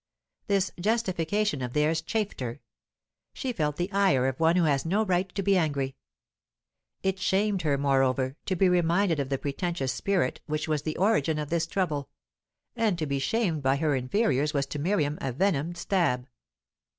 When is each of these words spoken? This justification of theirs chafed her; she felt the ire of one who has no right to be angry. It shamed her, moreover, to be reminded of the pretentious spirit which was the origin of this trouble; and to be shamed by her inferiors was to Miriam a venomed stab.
This 0.47 0.71
justification 0.79 1.61
of 1.61 1.73
theirs 1.73 2.01
chafed 2.01 2.39
her; 2.41 2.59
she 3.33 3.53
felt 3.53 3.75
the 3.77 3.91
ire 3.91 4.25
of 4.27 4.39
one 4.39 4.55
who 4.55 4.63
has 4.63 4.83
no 4.83 5.05
right 5.05 5.29
to 5.35 5.43
be 5.43 5.55
angry. 5.55 5.95
It 7.03 7.19
shamed 7.19 7.61
her, 7.61 7.77
moreover, 7.77 8.35
to 8.47 8.55
be 8.55 8.67
reminded 8.67 9.19
of 9.19 9.29
the 9.29 9.37
pretentious 9.37 9.93
spirit 9.93 10.41
which 10.47 10.67
was 10.67 10.81
the 10.81 10.97
origin 10.97 11.37
of 11.37 11.51
this 11.51 11.67
trouble; 11.67 12.09
and 12.75 12.97
to 12.97 13.05
be 13.05 13.19
shamed 13.19 13.61
by 13.61 13.75
her 13.75 13.93
inferiors 13.95 14.55
was 14.55 14.65
to 14.65 14.79
Miriam 14.79 15.19
a 15.21 15.31
venomed 15.31 15.77
stab. 15.77 16.27